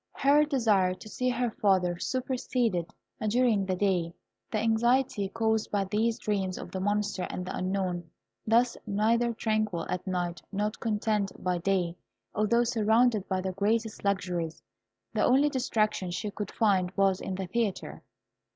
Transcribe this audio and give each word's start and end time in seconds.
Her 0.13 0.45
desire 0.45 0.95
to 0.95 1.07
see 1.07 1.29
her 1.29 1.51
father 1.51 1.99
superseded, 1.99 2.87
during 3.29 3.67
the 3.67 3.75
day, 3.75 4.15
the 4.51 4.57
anxiety 4.57 5.29
caused 5.29 5.69
by 5.69 5.83
these 5.85 6.17
dreams 6.17 6.57
of 6.57 6.71
the 6.71 6.79
Monster 6.79 7.27
and 7.29 7.45
the 7.45 7.55
Unknown. 7.55 8.09
Thus, 8.47 8.75
neither 8.87 9.31
tranquil 9.31 9.85
at 9.91 10.07
night 10.07 10.41
nor 10.51 10.71
contented 10.71 11.43
by 11.43 11.59
day, 11.59 11.97
although 12.33 12.63
surrounded 12.63 13.27
by 13.29 13.41
the 13.41 13.51
greatest 13.51 14.03
luxuries, 14.03 14.63
the 15.13 15.23
only 15.23 15.49
distraction 15.49 16.09
she 16.09 16.31
could 16.31 16.49
find 16.49 16.89
was 16.97 17.21
in 17.21 17.35
the 17.35 17.45
theatre. 17.45 18.01